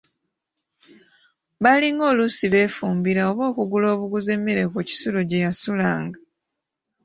Baalinga 1.63 2.03
oluusi 2.11 2.45
beefumbira 2.53 3.21
oba 3.31 3.43
okugula 3.51 3.87
obuguzi 3.95 4.29
emmere 4.37 4.63
ku 4.71 4.79
kisulo 4.87 5.19
gye 5.29 5.43
yasulanga. 5.45 6.19